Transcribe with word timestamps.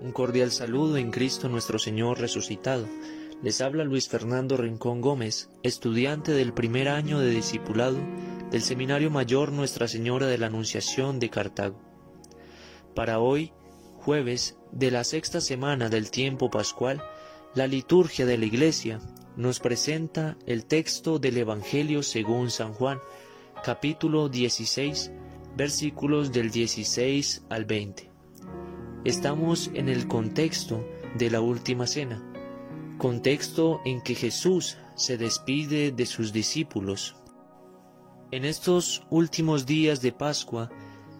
Un 0.00 0.12
cordial 0.12 0.50
saludo 0.50 0.96
en 0.96 1.10
Cristo 1.10 1.48
nuestro 1.48 1.78
Señor 1.78 2.18
resucitado. 2.18 2.86
Les 3.42 3.60
habla 3.60 3.84
Luis 3.84 4.08
Fernando 4.08 4.56
Rincón 4.56 5.00
Gómez, 5.00 5.50
estudiante 5.62 6.32
del 6.32 6.52
primer 6.52 6.88
año 6.88 7.20
de 7.20 7.30
discipulado 7.30 7.98
del 8.50 8.62
Seminario 8.62 9.10
Mayor 9.10 9.52
Nuestra 9.52 9.88
Señora 9.88 10.26
de 10.26 10.38
la 10.38 10.46
Anunciación 10.46 11.18
de 11.18 11.30
Cartago. 11.30 11.80
Para 12.94 13.20
hoy, 13.20 13.52
jueves 13.94 14.58
de 14.72 14.90
la 14.90 15.04
sexta 15.04 15.40
semana 15.40 15.88
del 15.88 16.10
tiempo 16.10 16.50
pascual, 16.50 17.02
la 17.54 17.66
liturgia 17.66 18.26
de 18.26 18.36
la 18.36 18.46
Iglesia 18.46 19.00
nos 19.36 19.60
presenta 19.60 20.36
el 20.46 20.66
texto 20.66 21.18
del 21.18 21.38
Evangelio 21.38 22.02
según 22.02 22.50
San 22.50 22.72
Juan, 22.74 22.98
capítulo 23.64 24.28
16, 24.28 25.12
versículos 25.56 26.32
del 26.32 26.50
16 26.50 27.44
al 27.48 27.64
20. 27.64 28.13
Estamos 29.04 29.70
en 29.74 29.90
el 29.90 30.08
contexto 30.08 30.82
de 31.18 31.28
la 31.28 31.42
última 31.42 31.86
cena, 31.86 32.22
contexto 32.96 33.82
en 33.84 34.00
que 34.00 34.14
Jesús 34.14 34.78
se 34.96 35.18
despide 35.18 35.92
de 35.92 36.06
sus 36.06 36.32
discípulos. 36.32 37.14
En 38.30 38.46
estos 38.46 39.02
últimos 39.10 39.66
días 39.66 40.00
de 40.00 40.12
Pascua 40.12 40.70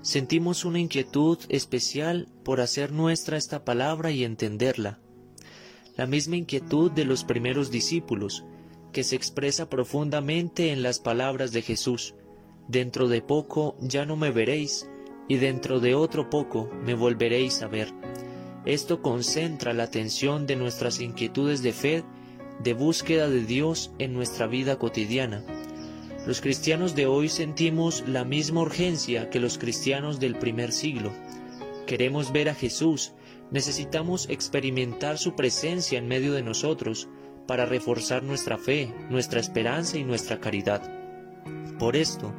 sentimos 0.00 0.64
una 0.64 0.78
inquietud 0.78 1.36
especial 1.50 2.26
por 2.42 2.62
hacer 2.62 2.90
nuestra 2.90 3.36
esta 3.36 3.66
palabra 3.66 4.10
y 4.10 4.24
entenderla. 4.24 4.98
La 5.94 6.06
misma 6.06 6.36
inquietud 6.36 6.90
de 6.90 7.04
los 7.04 7.22
primeros 7.22 7.70
discípulos, 7.70 8.46
que 8.94 9.04
se 9.04 9.14
expresa 9.14 9.68
profundamente 9.68 10.72
en 10.72 10.82
las 10.82 11.00
palabras 11.00 11.52
de 11.52 11.60
Jesús. 11.60 12.14
Dentro 12.66 13.08
de 13.08 13.20
poco 13.20 13.76
ya 13.82 14.06
no 14.06 14.16
me 14.16 14.30
veréis, 14.30 14.88
y 15.28 15.36
dentro 15.36 15.80
de 15.80 15.94
otro 15.94 16.30
poco 16.30 16.70
me 16.84 16.94
volveréis 16.94 17.62
a 17.62 17.68
ver. 17.68 17.92
Esto 18.64 19.02
concentra 19.02 19.72
la 19.72 19.84
atención 19.84 20.46
de 20.46 20.56
nuestras 20.56 21.00
inquietudes 21.00 21.62
de 21.62 21.72
fe, 21.72 22.04
de 22.62 22.72
búsqueda 22.72 23.28
de 23.28 23.44
Dios 23.44 23.92
en 23.98 24.14
nuestra 24.14 24.46
vida 24.46 24.78
cotidiana. 24.78 25.44
Los 26.26 26.40
cristianos 26.40 26.94
de 26.94 27.06
hoy 27.06 27.28
sentimos 27.28 28.04
la 28.08 28.24
misma 28.24 28.62
urgencia 28.62 29.28
que 29.28 29.40
los 29.40 29.58
cristianos 29.58 30.20
del 30.20 30.36
primer 30.36 30.72
siglo. 30.72 31.12
Queremos 31.86 32.32
ver 32.32 32.48
a 32.48 32.54
Jesús, 32.54 33.12
necesitamos 33.50 34.28
experimentar 34.30 35.18
su 35.18 35.34
presencia 35.34 35.98
en 35.98 36.08
medio 36.08 36.32
de 36.32 36.42
nosotros 36.42 37.08
para 37.46 37.66
reforzar 37.66 38.22
nuestra 38.22 38.56
fe, 38.56 38.94
nuestra 39.10 39.38
esperanza 39.38 39.98
y 39.98 40.04
nuestra 40.04 40.40
caridad. 40.40 40.82
Por 41.78 41.96
esto, 41.96 42.32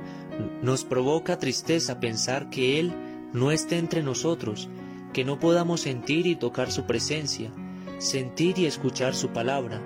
nos 0.61 0.83
provoca 0.83 1.39
tristeza 1.39 1.99
pensar 1.99 2.49
que 2.49 2.79
Él 2.79 2.93
no 3.33 3.51
esté 3.51 3.77
entre 3.77 4.03
nosotros, 4.03 4.69
que 5.13 5.23
no 5.23 5.39
podamos 5.39 5.81
sentir 5.81 6.27
y 6.27 6.35
tocar 6.35 6.71
su 6.71 6.85
presencia, 6.85 7.51
sentir 7.97 8.59
y 8.59 8.65
escuchar 8.65 9.15
su 9.15 9.29
palabra. 9.29 9.81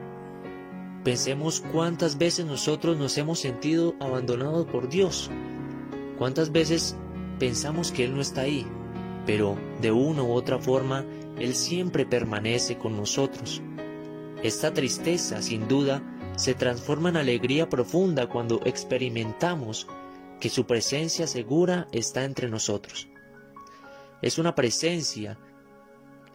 Pensemos 1.03 1.64
cuántas 1.72 2.17
veces 2.17 2.45
nosotros 2.45 2.97
nos 2.97 3.17
hemos 3.17 3.39
sentido 3.39 3.95
abandonados 4.00 4.66
por 4.67 4.89
Dios, 4.89 5.30
cuántas 6.17 6.52
veces 6.52 6.95
pensamos 7.39 7.91
que 7.91 8.03
Él 8.06 8.16
no 8.16 8.22
está 8.22 8.41
ahí, 8.41 8.66
pero 9.25 9.58
de 9.81 9.91
una 9.91 10.23
u 10.23 10.31
otra 10.31 10.59
forma 10.59 11.06
Él 11.38 11.56
siempre 11.56 12.06
permanece 12.06 12.78
con 12.78 12.97
nosotros. 12.97 13.61
Esta 14.44 14.73
tristeza, 14.73 15.41
sin 15.41 15.67
duda, 15.67 16.02
se 16.36 16.53
transforma 16.53 17.09
en 17.09 17.17
alegría 17.17 17.67
profunda 17.67 18.28
cuando 18.30 18.61
experimentamos 18.66 19.88
que 20.39 20.49
su 20.49 20.65
presencia 20.65 21.27
segura 21.27 21.87
está 21.91 22.23
entre 22.23 22.49
nosotros. 22.49 23.07
Es 24.21 24.37
una 24.37 24.55
presencia 24.55 25.37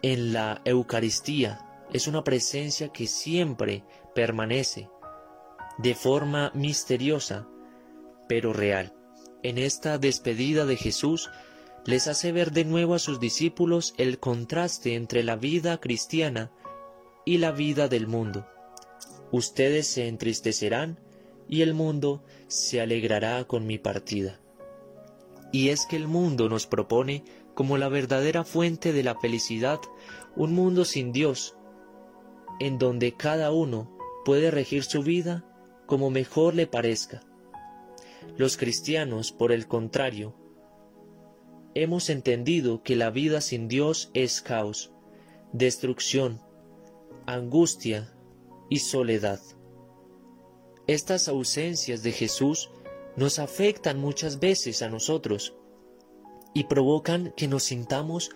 en 0.01 0.33
la 0.33 0.61
Eucaristía, 0.65 1.85
es 1.91 2.07
una 2.07 2.23
presencia 2.23 2.89
que 2.89 3.07
siempre 3.07 3.83
permanece 4.13 4.89
de 5.77 5.95
forma 5.95 6.51
misteriosa, 6.53 7.47
pero 8.27 8.53
real. 8.53 8.93
En 9.43 9.57
esta 9.57 9.97
despedida 9.97 10.65
de 10.65 10.77
Jesús 10.77 11.29
les 11.85 12.07
hace 12.07 12.31
ver 12.31 12.51
de 12.51 12.65
nuevo 12.65 12.95
a 12.95 12.99
sus 12.99 13.19
discípulos 13.19 13.93
el 13.97 14.19
contraste 14.19 14.95
entre 14.95 15.23
la 15.23 15.35
vida 15.35 15.79
cristiana 15.79 16.51
y 17.25 17.37
la 17.37 17.51
vida 17.51 17.87
del 17.87 18.07
mundo. 18.07 18.47
Ustedes 19.31 19.87
se 19.87 20.07
entristecerán 20.07 20.99
y 21.47 21.61
el 21.61 21.73
mundo 21.73 22.23
se 22.47 22.81
alegrará 22.81 23.45
con 23.45 23.65
mi 23.67 23.77
partida. 23.77 24.39
Y 25.51 25.69
es 25.69 25.85
que 25.85 25.95
el 25.95 26.07
mundo 26.07 26.49
nos 26.49 26.67
propone 26.67 27.23
como 27.53 27.77
la 27.77 27.89
verdadera 27.89 28.43
fuente 28.43 28.91
de 28.93 29.03
la 29.03 29.15
felicidad 29.15 29.79
un 30.35 30.53
mundo 30.53 30.85
sin 30.85 31.11
Dios, 31.11 31.55
en 32.59 32.77
donde 32.77 33.13
cada 33.13 33.51
uno 33.51 33.97
puede 34.25 34.51
regir 34.51 34.83
su 34.83 35.01
vida 35.03 35.45
como 35.85 36.09
mejor 36.09 36.55
le 36.55 36.67
parezca. 36.67 37.21
Los 38.37 38.57
cristianos, 38.57 39.31
por 39.31 39.51
el 39.51 39.67
contrario, 39.67 40.35
hemos 41.73 42.09
entendido 42.09 42.83
que 42.83 42.95
la 42.95 43.09
vida 43.09 43.39
sin 43.39 43.67
Dios 43.67 44.09
es 44.13 44.41
caos, 44.41 44.91
destrucción, 45.53 46.41
angustia 47.25 48.13
y 48.69 48.79
soledad. 48.79 49.39
Estas 50.87 51.27
ausencias 51.27 52.03
de 52.03 52.11
Jesús 52.11 52.69
nos 53.15 53.39
afectan 53.39 53.99
muchas 53.99 54.39
veces 54.39 54.83
a 54.83 54.89
nosotros 54.89 55.55
y 56.53 56.65
provocan 56.65 57.33
que 57.35 57.47
nos 57.47 57.63
sintamos 57.63 58.29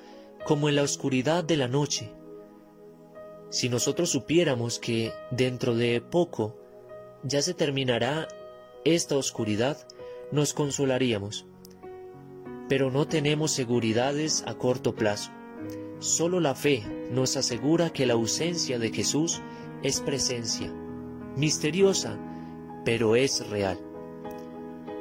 como 0.47 0.67
en 0.67 0.75
la 0.75 0.81
oscuridad 0.81 1.43
de 1.43 1.57
la 1.57 1.67
noche. 1.67 2.11
Si 3.51 3.69
nosotros 3.69 4.09
supiéramos 4.09 4.79
que 4.79 5.11
dentro 5.29 5.75
de 5.75 6.01
poco 6.01 6.57
ya 7.23 7.41
se 7.43 7.53
terminará 7.53 8.27
esta 8.83 9.15
oscuridad, 9.15 9.87
nos 10.31 10.53
consolaríamos. 10.53 11.45
Pero 12.67 12.89
no 12.89 13.07
tenemos 13.07 13.51
seguridades 13.51 14.43
a 14.47 14.55
corto 14.55 14.95
plazo. 14.95 15.31
Solo 15.99 16.39
la 16.39 16.55
fe 16.55 16.83
nos 17.11 17.37
asegura 17.37 17.91
que 17.91 18.07
la 18.07 18.13
ausencia 18.13 18.79
de 18.79 18.91
Jesús 18.91 19.41
es 19.83 20.01
presencia, 20.01 20.71
misteriosa, 21.35 22.17
pero 22.85 23.15
es 23.15 23.47
real. 23.49 23.79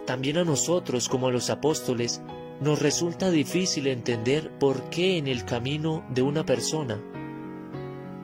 También 0.07 0.39
a 0.39 0.45
nosotros, 0.45 1.09
como 1.09 1.29
a 1.29 1.33
los 1.33 1.51
apóstoles, 1.51 2.23
nos 2.61 2.81
resulta 2.81 3.31
difícil 3.31 3.87
entender 3.87 4.51
por 4.59 4.91
qué 4.91 5.19
en 5.19 5.29
el 5.29 5.45
camino 5.45 6.05
de 6.11 6.23
una 6.23 6.45
persona 6.45 7.01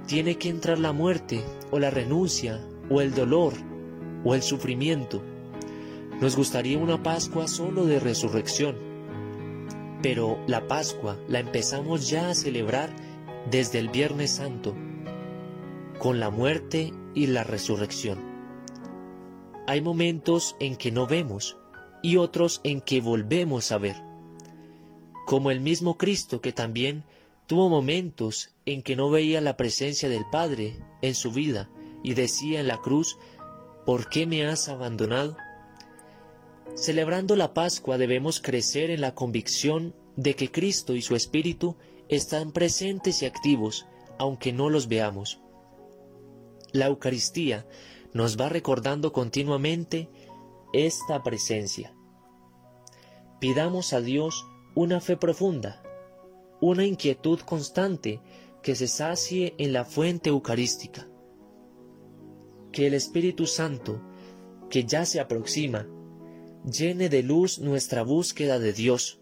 tiene 0.07 0.37
que 0.37 0.49
entrar 0.49 0.79
la 0.79 0.93
muerte 0.93 1.43
o 1.71 1.79
la 1.79 1.91
renuncia 1.91 2.61
o 2.91 3.01
el 3.01 3.15
dolor 3.15 3.55
o 4.25 4.35
el 4.35 4.43
sufrimiento. 4.43 5.23
Nos 6.21 6.37
gustaría 6.37 6.79
una 6.79 7.03
Pascua 7.03 7.49
solo 7.49 7.87
de 7.87 8.01
resurrección, 8.01 8.77
pero 10.03 10.39
la 10.47 10.67
Pascua 10.67 11.17
la 11.29 11.39
empezamos 11.39 12.09
ya 12.09 12.31
a 12.31 12.35
celebrar 12.35 12.91
desde 13.51 13.79
el 13.79 13.89
Viernes 13.89 14.31
Santo, 14.33 14.75
con 15.99 16.21
la 16.21 16.31
muerte 16.31 16.93
y 17.15 17.27
la 17.27 17.45
resurrección. 17.45 18.34
Hay 19.67 19.81
momentos 19.81 20.57
en 20.61 20.77
que 20.77 20.93
no 20.93 21.07
vemos 21.07 21.57
y 22.03 22.19
otros 22.19 22.61
en 22.65 22.83
que 22.83 23.01
volvemos 23.01 23.73
a 23.73 23.79
ver. 23.79 23.97
Como 25.27 25.51
el 25.51 25.61
mismo 25.61 25.97
Cristo 25.97 26.43
que 26.43 26.53
también 26.53 27.05
tuvo 27.47 27.71
momentos 27.71 28.51
en 28.67 28.83
que 28.83 28.95
no 28.95 29.09
veía 29.09 29.41
la 29.41 29.57
presencia 29.57 30.11
del 30.11 30.25
Padre 30.31 30.77
en 31.01 31.15
su 31.15 31.33
vida 31.33 31.71
y 32.03 32.13
decía 32.13 32.61
en 32.61 32.69
la 32.69 32.79
cruz, 32.79 33.17
¿por 33.87 34.11
qué 34.11 34.27
me 34.27 34.47
has 34.47 34.69
abandonado? 34.69 35.37
Celebrando 36.75 37.35
la 37.35 37.55
Pascua 37.55 37.97
debemos 37.97 38.41
crecer 38.41 38.91
en 38.91 39.01
la 39.01 39.15
convicción 39.15 39.95
de 40.17 40.35
que 40.37 40.51
Cristo 40.51 40.95
y 40.95 41.01
su 41.01 41.17
Espíritu 41.17 41.77
están 42.11 42.53
presentes 42.53 43.23
y 43.23 43.27
activos, 43.27 43.87
aunque 44.19 44.53
no 44.53 44.69
los 44.69 44.89
veamos. 44.89 45.41
La 46.73 46.87
Eucaristía 46.87 47.67
nos 48.15 48.41
va 48.41 48.49
recordando 48.49 49.13
continuamente 49.13 50.09
esta 50.73 51.23
presencia. 51.23 51.95
Pidamos 53.41 53.93
a 53.93 54.01
Dios 54.01 54.47
una 54.75 55.01
fe 55.01 55.17
profunda, 55.17 55.83
una 56.61 56.87
inquietud 56.87 57.41
constante 57.41 58.21
que 58.63 58.77
se 58.77 58.89
sacie 58.89 59.55
en 59.59 59.73
la 59.73 59.85
fuente 59.85 60.31
eucarística. 60.31 61.09
Que 62.73 62.87
el 62.87 62.95
Espíritu 62.95 63.47
Santo, 63.47 64.01
que 64.71 64.85
ya 64.85 65.05
se 65.05 65.21
aproxima, 65.21 65.87
llene 66.65 67.09
de 67.09 67.23
luz 67.23 67.59
nuestra 67.59 68.03
búsqueda 68.03 68.59
de 68.59 68.73
Dios 68.73 69.21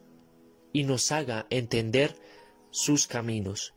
y 0.73 0.85
nos 0.85 1.11
haga 1.13 1.47
entender 1.51 2.15
sus 2.71 3.07
caminos. 3.07 3.75